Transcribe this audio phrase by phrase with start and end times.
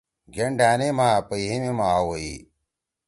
[0.33, 2.33] گھین ڈھأنے ما، پہیِمے ما آ ویی